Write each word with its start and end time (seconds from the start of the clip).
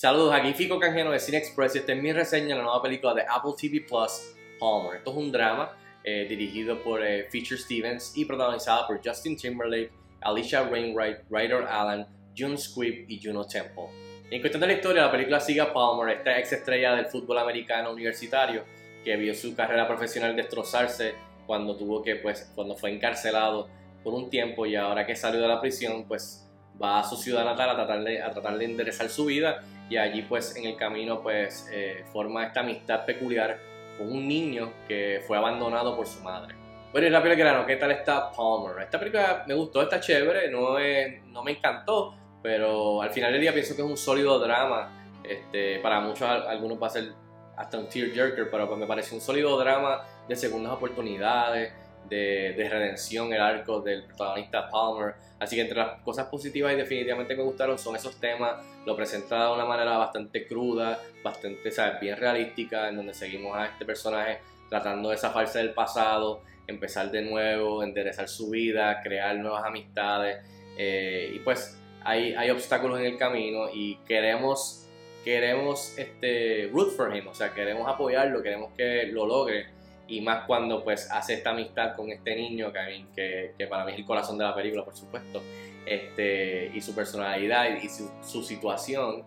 Saludos, 0.00 0.32
aquí 0.32 0.52
Fico 0.52 0.78
Canjeno 0.78 1.10
de 1.10 1.18
Cine 1.18 1.38
Express 1.38 1.74
y 1.74 1.78
esta 1.78 1.92
es 1.92 2.00
mi 2.00 2.12
reseña 2.12 2.50
de 2.50 2.54
la 2.54 2.62
nueva 2.62 2.80
película 2.80 3.14
de 3.14 3.22
Apple 3.22 3.54
TV 3.60 3.80
Plus, 3.80 4.32
Palmer. 4.60 4.98
Esto 4.98 5.10
es 5.10 5.16
un 5.16 5.32
drama 5.32 5.76
eh, 6.04 6.24
dirigido 6.28 6.80
por 6.84 7.04
eh, 7.04 7.26
Feature 7.28 7.58
Stevens 7.58 8.16
y 8.16 8.24
protagonizado 8.24 8.86
por 8.86 9.00
Justin 9.04 9.36
Timberlake, 9.36 9.90
Alicia 10.20 10.62
Rainwright, 10.62 11.22
Ryder 11.28 11.64
Allen, 11.64 12.06
June 12.38 12.56
Squibb 12.56 13.10
y 13.10 13.20
Juno 13.20 13.44
Temple. 13.44 13.86
En 14.30 14.40
cuestión 14.40 14.60
de 14.60 14.68
la 14.68 14.74
historia, 14.74 15.02
la 15.02 15.10
película 15.10 15.40
sigue 15.40 15.62
a 15.62 15.72
Palmer, 15.72 16.16
esta 16.16 16.38
ex 16.38 16.52
estrella 16.52 16.94
del 16.94 17.06
fútbol 17.06 17.38
americano 17.38 17.90
universitario 17.90 18.62
que 19.04 19.16
vio 19.16 19.34
su 19.34 19.56
carrera 19.56 19.88
profesional 19.88 20.36
destrozarse 20.36 21.16
cuando 21.44 21.76
tuvo 21.76 22.04
que, 22.04 22.14
pues, 22.14 22.52
cuando 22.54 22.76
fue 22.76 22.92
encarcelado 22.92 23.68
por 24.04 24.14
un 24.14 24.30
tiempo 24.30 24.64
y 24.64 24.76
ahora 24.76 25.04
que 25.04 25.16
salió 25.16 25.40
de 25.40 25.48
la 25.48 25.60
prisión, 25.60 26.04
pues 26.06 26.47
va 26.82 27.00
a 27.00 27.04
su 27.04 27.16
ciudad 27.16 27.44
natal 27.44 27.70
a 27.70 27.74
tratar 27.74 28.02
de, 28.04 28.22
a 28.22 28.30
tratar 28.30 28.58
de 28.58 28.64
enderezar 28.64 29.08
su 29.08 29.26
vida 29.26 29.62
y 29.90 29.96
allí 29.96 30.22
pues 30.22 30.56
en 30.56 30.66
el 30.66 30.76
camino 30.76 31.20
pues 31.22 31.68
eh, 31.72 32.04
forma 32.12 32.46
esta 32.46 32.60
amistad 32.60 33.04
peculiar 33.04 33.58
con 33.96 34.12
un 34.12 34.28
niño 34.28 34.72
que 34.86 35.22
fue 35.26 35.36
abandonado 35.36 35.96
por 35.96 36.06
su 36.06 36.22
madre. 36.22 36.54
Bueno, 36.92 37.06
y 37.06 37.10
rápido 37.10 37.36
grano, 37.36 37.66
¿qué 37.66 37.76
tal 37.76 37.90
está 37.90 38.30
Palmer? 38.32 38.82
Esta 38.82 38.98
película 38.98 39.44
me 39.46 39.54
gustó, 39.54 39.82
está 39.82 40.00
chévere, 40.00 40.50
no, 40.50 40.78
es, 40.78 41.22
no 41.24 41.42
me 41.42 41.50
encantó, 41.50 42.14
pero 42.42 43.02
al 43.02 43.10
final 43.10 43.32
del 43.32 43.42
día 43.42 43.52
pienso 43.52 43.76
que 43.76 43.82
es 43.82 43.88
un 43.88 43.96
sólido 43.96 44.38
drama. 44.38 44.90
Este, 45.22 45.80
para 45.80 46.00
muchos, 46.00 46.22
algunos 46.22 46.82
va 46.82 46.86
a 46.86 46.90
ser 46.90 47.12
hasta 47.56 47.76
un 47.76 47.88
tearjerker, 47.88 48.50
pero 48.50 48.66
pues 48.66 48.80
me 48.80 48.86
parece 48.86 49.14
un 49.14 49.20
sólido 49.20 49.58
drama 49.58 50.02
de 50.26 50.36
segundas 50.36 50.72
oportunidades, 50.72 51.72
de, 52.08 52.68
redención, 52.70 53.32
el 53.32 53.40
arco 53.40 53.80
del 53.80 54.04
protagonista 54.04 54.68
Palmer. 54.68 55.14
Así 55.38 55.56
que 55.56 55.62
entre 55.62 55.78
las 55.78 56.00
cosas 56.02 56.26
positivas 56.26 56.72
y 56.72 56.76
definitivamente 56.76 57.36
me 57.36 57.42
gustaron 57.42 57.78
son 57.78 57.94
esos 57.96 58.18
temas, 58.18 58.56
lo 58.84 58.96
presenta 58.96 59.46
de 59.46 59.54
una 59.54 59.64
manera 59.64 59.96
bastante 59.96 60.46
cruda, 60.46 60.98
bastante, 61.22 61.70
¿sabes? 61.70 62.00
bien 62.00 62.16
realística, 62.16 62.88
en 62.88 62.96
donde 62.96 63.14
seguimos 63.14 63.56
a 63.56 63.66
este 63.66 63.84
personaje 63.84 64.38
tratando 64.68 65.10
de 65.10 65.16
zafarse 65.16 65.58
del 65.58 65.72
pasado, 65.72 66.42
empezar 66.66 67.10
de 67.10 67.22
nuevo, 67.22 67.82
enderezar 67.82 68.28
su 68.28 68.50
vida, 68.50 69.00
crear 69.02 69.36
nuevas 69.36 69.64
amistades. 69.64 70.44
Eh, 70.76 71.32
y 71.34 71.38
pues 71.40 71.78
hay, 72.04 72.34
hay 72.34 72.50
obstáculos 72.50 72.98
en 73.00 73.06
el 73.06 73.16
camino 73.16 73.68
y 73.72 73.96
queremos 74.06 74.84
queremos 75.24 75.98
este 75.98 76.70
root 76.72 76.96
for 76.96 77.14
him, 77.14 77.26
o 77.28 77.34
sea, 77.34 77.52
queremos 77.52 77.86
apoyarlo, 77.86 78.42
queremos 78.42 78.72
que 78.74 79.06
lo 79.12 79.26
logre 79.26 79.66
y 80.08 80.20
más 80.22 80.46
cuando 80.46 80.82
pues 80.82 81.10
hace 81.10 81.34
esta 81.34 81.50
amistad 81.50 81.94
con 81.94 82.10
este 82.10 82.34
niño 82.34 82.72
que, 82.72 83.52
que, 83.56 83.66
para 83.66 83.84
mí 83.84 83.92
es 83.92 83.98
el 83.98 84.06
corazón 84.06 84.38
de 84.38 84.44
la 84.44 84.54
película 84.54 84.84
por 84.84 84.96
supuesto 84.96 85.42
este, 85.84 86.70
y 86.74 86.80
su 86.80 86.94
personalidad 86.94 87.68
y, 87.80 87.88
su, 87.88 88.42
situación 88.42 89.22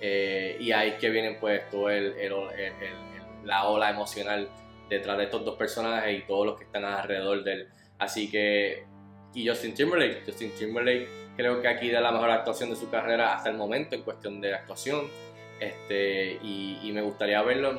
eh, 0.00 0.56
y 0.60 0.70
ahí 0.70 0.90
es 0.90 0.94
que 0.96 1.10
viene 1.10 1.38
pues 1.40 1.68
todo 1.70 1.90
el, 1.90 2.14
la 3.44 3.68
ola 3.68 3.90
emocional 3.90 4.48
detrás 4.88 5.18
de 5.18 5.24
estos 5.24 5.44
dos 5.44 5.56
personajes 5.56 6.18
y 6.18 6.22
todos 6.26 6.46
los 6.46 6.58
que 6.58 6.64
están 6.64 6.84
alrededor 6.84 7.44
de 7.44 7.52
él. 7.52 7.68
Así 7.98 8.30
que 8.30 8.84
y 9.34 9.46
Justin 9.46 9.74
Timberlake 9.74 10.22
Justin 10.24 10.50
Timberlake 10.58 11.08
creo 11.36 11.60
que 11.60 11.68
aquí 11.68 11.90
da 11.90 12.00
la 12.00 12.10
mejor 12.10 12.30
actuación 12.30 12.70
de 12.70 12.76
su 12.76 12.90
carrera 12.90 13.34
hasta 13.34 13.50
el 13.50 13.56
momento 13.56 13.94
en 13.94 14.02
cuestión 14.02 14.40
de 14.40 14.54
actuación 14.54 15.08
este, 15.60 16.38
y, 16.42 16.90
me 16.92 17.02
gustaría 17.02 17.42
verlo 17.42 17.78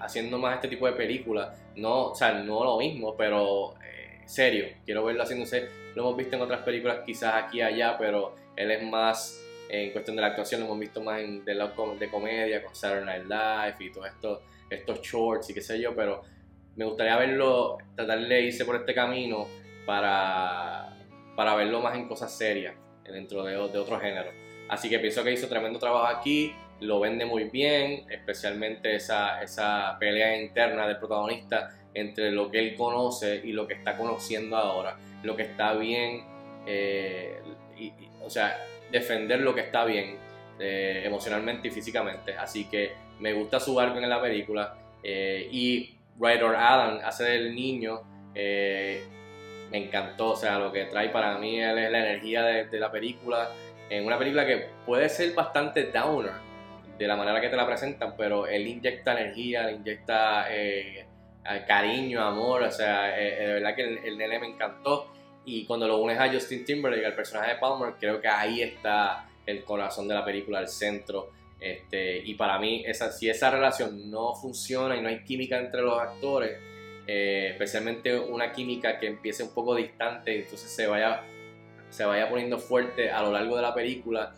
haciendo 0.00 0.38
más 0.38 0.56
este 0.56 0.68
tipo 0.68 0.86
de 0.86 0.92
películas 0.92 1.56
no, 1.76 2.08
o 2.08 2.14
sea, 2.14 2.32
no 2.32 2.64
lo 2.64 2.78
mismo, 2.78 3.16
pero 3.16 3.74
eh, 3.84 4.22
serio. 4.26 4.66
Quiero 4.84 5.04
verlo 5.04 5.22
haciéndose. 5.22 5.68
Lo 5.94 6.02
hemos 6.02 6.16
visto 6.16 6.36
en 6.36 6.42
otras 6.42 6.62
películas, 6.62 7.00
quizás 7.04 7.34
aquí 7.34 7.58
y 7.58 7.62
allá, 7.62 7.96
pero 7.98 8.34
él 8.56 8.70
es 8.70 8.82
más 8.82 9.40
en 9.68 9.92
cuestión 9.92 10.16
de 10.16 10.22
la 10.22 10.28
actuación. 10.28 10.60
Lo 10.60 10.66
hemos 10.66 10.78
visto 10.78 11.00
más 11.02 11.20
en 11.20 11.44
de, 11.44 11.54
de 11.54 12.10
comedia, 12.10 12.62
con 12.62 12.74
Saturday 12.74 13.24
Night 13.24 13.28
Live 13.28 13.86
y 13.88 13.92
todos 13.92 14.08
estos, 14.08 14.40
estos 14.68 15.00
shorts 15.00 15.50
y 15.50 15.54
qué 15.54 15.60
sé 15.60 15.80
yo, 15.80 15.94
pero 15.94 16.22
me 16.76 16.84
gustaría 16.84 17.16
verlo, 17.16 17.78
tratar 17.96 18.20
de 18.20 18.42
irse 18.42 18.64
por 18.64 18.76
este 18.76 18.94
camino 18.94 19.46
para, 19.86 20.96
para 21.36 21.54
verlo 21.56 21.80
más 21.80 21.96
en 21.96 22.06
cosas 22.06 22.36
serias, 22.36 22.74
dentro 23.04 23.42
de, 23.44 23.52
de 23.52 23.78
otro 23.78 23.98
género. 23.98 24.30
Así 24.68 24.88
que 24.88 25.00
pienso 25.00 25.24
que 25.24 25.32
hizo 25.32 25.48
tremendo 25.48 25.80
trabajo 25.80 26.06
aquí 26.06 26.54
lo 26.80 27.00
vende 27.00 27.24
muy 27.26 27.44
bien, 27.44 28.06
especialmente 28.10 28.94
esa, 28.94 29.42
esa 29.42 29.96
pelea 29.98 30.40
interna 30.40 30.86
del 30.86 30.98
protagonista 30.98 31.70
entre 31.94 32.30
lo 32.30 32.50
que 32.50 32.58
él 32.58 32.74
conoce 32.76 33.40
y 33.44 33.52
lo 33.52 33.66
que 33.66 33.74
está 33.74 33.96
conociendo 33.96 34.56
ahora, 34.56 34.96
lo 35.22 35.36
que 35.36 35.42
está 35.42 35.74
bien, 35.74 36.22
eh, 36.66 37.40
o 38.22 38.30
sea, 38.30 38.58
defender 38.90 39.40
lo 39.40 39.54
que 39.54 39.62
está 39.62 39.84
bien 39.84 40.16
eh, 40.58 41.02
emocionalmente 41.04 41.68
y 41.68 41.70
físicamente. 41.70 42.34
Así 42.34 42.64
que 42.64 42.92
me 43.18 43.32
gusta 43.32 43.60
su 43.60 43.78
arco 43.78 43.98
en 43.98 44.08
la 44.08 44.20
película 44.20 44.76
eh, 45.02 45.48
y 45.50 45.94
Ryder 46.18 46.54
Allen 46.56 47.04
hace 47.04 47.24
del 47.24 47.54
niño. 47.54 48.02
me 48.34 49.78
encantó, 49.78 50.30
o 50.30 50.36
sea, 50.36 50.58
lo 50.58 50.72
que 50.72 50.84
trae 50.86 51.10
para 51.10 51.38
mí 51.38 51.60
es 51.60 51.74
la 51.74 51.98
energía 51.98 52.42
de 52.42 52.78
la 52.78 52.90
película, 52.90 53.50
en 53.88 54.06
una 54.06 54.18
película 54.18 54.46
que 54.46 54.66
puede 54.86 55.08
ser 55.08 55.34
bastante 55.34 55.84
downer, 55.84 56.32
de 57.00 57.08
la 57.08 57.16
manera 57.16 57.40
que 57.40 57.48
te 57.48 57.56
la 57.56 57.66
presentan, 57.66 58.14
pero 58.14 58.46
él 58.46 58.66
inyecta 58.66 59.18
energía, 59.18 59.64
le 59.64 59.72
inyecta 59.72 60.46
eh, 60.50 61.06
cariño, 61.66 62.20
amor, 62.20 62.62
o 62.62 62.70
sea, 62.70 63.18
eh, 63.18 63.42
eh, 63.42 63.46
de 63.46 63.54
verdad 63.54 63.74
que 63.74 63.82
el, 64.06 64.18
nene 64.18 64.38
me 64.38 64.48
encantó. 64.48 65.10
Y 65.46 65.64
cuando 65.64 65.88
lo 65.88 65.96
unes 65.96 66.18
a 66.18 66.30
Justin 66.30 66.62
Timberlake, 66.62 67.06
al 67.06 67.14
personaje 67.14 67.54
de 67.54 67.58
Palmer, 67.58 67.94
creo 67.98 68.20
que 68.20 68.28
ahí 68.28 68.60
está 68.60 69.26
el 69.46 69.64
corazón 69.64 70.08
de 70.08 70.14
la 70.14 70.22
película, 70.22 70.60
el 70.60 70.68
centro. 70.68 71.30
Este, 71.58 72.18
y 72.18 72.34
para 72.34 72.58
mí, 72.58 72.84
esa, 72.86 73.10
si 73.10 73.30
esa 73.30 73.50
relación 73.50 74.10
no 74.10 74.34
funciona 74.34 74.94
y 74.94 75.00
no 75.00 75.08
hay 75.08 75.24
química 75.24 75.58
entre 75.58 75.80
los 75.80 75.98
actores, 75.98 76.58
especialmente 77.06 78.16
una 78.16 78.52
química 78.52 79.00
que 79.00 79.06
empiece 79.08 79.42
un 79.42 79.52
poco 79.52 79.74
distante, 79.74 80.42
entonces 80.42 80.70
se 80.70 80.86
vaya, 80.86 81.22
se 81.88 82.04
vaya 82.04 82.28
poniendo 82.28 82.58
fuerte 82.58 83.10
a 83.10 83.22
lo 83.22 83.32
largo 83.32 83.56
de 83.56 83.62
la 83.62 83.74
película, 83.74 84.32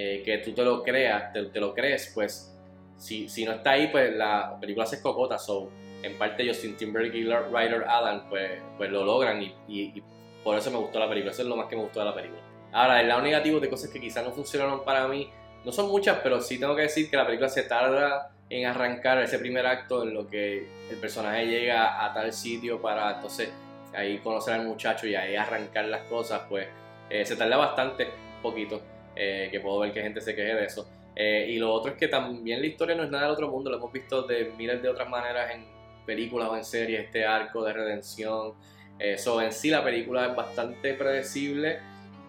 eh, 0.00 0.22
que 0.24 0.38
tú 0.38 0.52
te 0.52 0.62
lo 0.62 0.84
creas, 0.84 1.32
te, 1.32 1.58
lo 1.58 1.74
crees, 1.74 2.12
pues 2.14 2.56
si, 2.96 3.28
si, 3.28 3.44
no 3.44 3.50
está 3.50 3.72
ahí, 3.72 3.88
pues 3.88 4.14
la 4.14 4.56
película 4.60 4.86
se 4.86 4.94
escocota. 4.94 5.40
So, 5.40 5.70
en 6.04 6.16
parte 6.16 6.46
Justin 6.46 6.76
Timberlake 6.76 7.16
y 7.16 7.24
Ryder 7.24 7.82
Allen 7.82 8.22
pues, 8.28 8.48
pues 8.76 8.92
lo 8.92 9.04
logran 9.04 9.42
y, 9.42 9.52
y, 9.66 10.00
por 10.44 10.56
eso 10.56 10.70
me 10.70 10.76
gustó 10.76 11.00
la 11.00 11.08
película. 11.08 11.32
Eso 11.32 11.42
es 11.42 11.48
lo 11.48 11.56
más 11.56 11.66
que 11.66 11.74
me 11.74 11.82
gustó 11.82 11.98
de 11.98 12.06
la 12.06 12.14
película. 12.14 12.40
Ahora, 12.70 13.00
el 13.00 13.08
lado 13.08 13.22
negativo 13.22 13.58
de 13.58 13.68
cosas 13.68 13.90
que 13.90 14.00
quizás 14.00 14.24
no 14.24 14.30
funcionaron 14.30 14.84
para 14.84 15.08
mí, 15.08 15.28
no 15.64 15.72
son 15.72 15.88
muchas, 15.88 16.20
pero 16.22 16.40
sí 16.40 16.60
tengo 16.60 16.76
que 16.76 16.82
decir 16.82 17.10
que 17.10 17.16
la 17.16 17.26
película 17.26 17.48
se 17.48 17.64
tarda 17.64 18.30
en 18.48 18.66
arrancar 18.66 19.20
ese 19.20 19.40
primer 19.40 19.66
acto 19.66 20.04
en 20.04 20.14
lo 20.14 20.28
que 20.28 20.68
el 20.92 20.96
personaje 21.00 21.44
llega 21.44 22.04
a 22.04 22.14
tal 22.14 22.32
sitio 22.32 22.80
para 22.80 23.16
entonces 23.16 23.50
ahí 23.92 24.18
conocer 24.18 24.54
al 24.54 24.64
muchacho 24.64 25.08
y 25.08 25.16
ahí 25.16 25.34
arrancar 25.34 25.86
las 25.86 26.02
cosas, 26.02 26.42
pues 26.48 26.68
eh, 27.10 27.24
se 27.24 27.34
tarda 27.34 27.56
bastante, 27.56 28.06
poquito. 28.40 28.80
Eh, 29.20 29.48
que 29.50 29.58
puedo 29.58 29.80
ver 29.80 29.92
que 29.92 30.00
gente 30.00 30.20
se 30.20 30.32
queje 30.32 30.54
de 30.54 30.64
eso. 30.64 30.88
Eh, 31.16 31.46
y 31.48 31.58
lo 31.58 31.72
otro 31.72 31.90
es 31.90 31.98
que 31.98 32.06
también 32.06 32.60
la 32.60 32.68
historia 32.68 32.94
no 32.94 33.02
es 33.02 33.10
nada 33.10 33.24
del 33.24 33.32
otro 33.32 33.48
mundo, 33.48 33.68
lo 33.68 33.78
hemos 33.78 33.92
visto 33.92 34.22
de 34.22 34.52
miles 34.56 34.80
de 34.80 34.88
otras 34.88 35.08
maneras 35.08 35.50
en 35.52 35.64
películas 36.06 36.48
o 36.48 36.56
en 36.56 36.64
series, 36.64 37.00
este 37.00 37.26
arco 37.26 37.64
de 37.64 37.72
redención. 37.72 38.54
Eso 38.96 39.40
eh, 39.40 39.46
en 39.46 39.52
sí 39.52 39.70
la 39.70 39.82
película 39.82 40.26
es 40.26 40.36
bastante 40.36 40.94
predecible. 40.94 41.80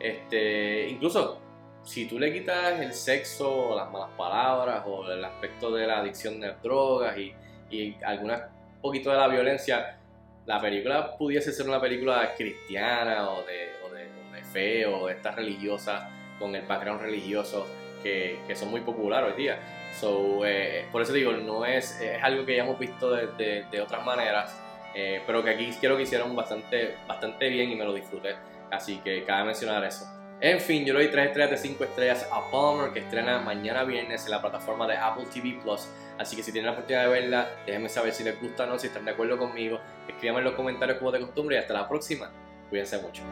Este, 0.00 0.88
incluso 0.88 1.42
si 1.84 2.06
tú 2.08 2.18
le 2.18 2.32
quitas 2.32 2.80
el 2.80 2.94
sexo, 2.94 3.68
o 3.68 3.76
las 3.76 3.90
malas 3.90 4.10
palabras 4.16 4.82
o 4.86 5.12
el 5.12 5.22
aspecto 5.22 5.70
de 5.70 5.86
la 5.86 5.98
adicción 5.98 6.40
de 6.40 6.54
drogas 6.62 7.18
y, 7.18 7.34
y 7.70 7.96
alguna 8.02 8.48
poquito 8.80 9.10
de 9.10 9.18
la 9.18 9.28
violencia, 9.28 9.98
la 10.46 10.58
película 10.58 11.18
pudiese 11.18 11.52
ser 11.52 11.68
una 11.68 11.82
película 11.82 12.32
cristiana 12.34 13.28
o 13.28 13.42
de, 13.42 13.72
o 13.84 13.94
de, 13.94 14.06
o 14.06 14.32
de 14.32 14.42
fe 14.44 14.86
o 14.86 15.06
de 15.06 15.12
estas 15.12 15.36
religiosas 15.36 16.17
con 16.38 16.54
el 16.54 16.66
background 16.66 17.00
religioso 17.00 17.66
que, 18.02 18.38
que 18.46 18.56
son 18.56 18.70
muy 18.70 18.80
populares 18.80 19.32
hoy 19.32 19.42
día. 19.42 19.58
So, 19.98 20.44
eh, 20.44 20.86
por 20.92 21.02
eso 21.02 21.12
digo, 21.12 21.32
no 21.32 21.64
es, 21.64 22.00
es 22.00 22.22
algo 22.22 22.44
que 22.44 22.56
ya 22.56 22.62
hemos 22.62 22.78
visto 22.78 23.10
de, 23.10 23.64
de, 23.70 23.80
otras 23.80 24.04
maneras, 24.04 24.56
eh, 24.94 25.22
pero 25.26 25.42
que 25.42 25.50
aquí 25.50 25.70
quiero 25.80 25.96
que 25.96 26.04
hicieron 26.04 26.34
bastante, 26.36 26.96
bastante 27.06 27.48
bien 27.48 27.70
y 27.70 27.76
me 27.76 27.84
lo 27.84 27.92
disfruté. 27.92 28.36
Así 28.70 28.98
que 28.98 29.24
cabe 29.24 29.44
mencionar 29.46 29.84
eso. 29.84 30.06
En 30.40 30.60
fin, 30.60 30.84
yo 30.84 30.94
le 30.94 31.00
doy 31.00 31.10
3 31.10 31.26
estrellas 31.26 31.50
de 31.50 31.56
5 31.56 31.82
estrellas 31.82 32.28
a 32.32 32.48
Palmer, 32.50 32.92
que 32.92 33.00
estrena 33.00 33.40
mañana 33.40 33.82
viernes 33.82 34.24
en 34.24 34.30
la 34.30 34.40
plataforma 34.40 34.86
de 34.86 34.96
Apple 34.96 35.24
TV 35.32 35.58
Plus. 35.60 35.88
Así 36.16 36.36
que 36.36 36.44
si 36.44 36.52
tienen 36.52 36.66
la 36.66 36.72
oportunidad 36.72 37.04
de 37.04 37.10
verla, 37.10 37.48
déjenme 37.66 37.88
saber 37.88 38.12
si 38.12 38.22
les 38.22 38.40
gusta 38.40 38.64
o 38.64 38.66
no, 38.66 38.78
si 38.78 38.86
están 38.86 39.04
de 39.04 39.10
acuerdo 39.10 39.36
conmigo. 39.36 39.80
Escríbanme 40.06 40.40
en 40.40 40.44
los 40.44 40.54
comentarios 40.54 40.98
como 40.98 41.10
de 41.10 41.20
costumbre 41.20 41.56
y 41.56 41.58
hasta 41.58 41.74
la 41.74 41.88
próxima. 41.88 42.30
Cuídense 42.70 42.98
mucho. 42.98 43.22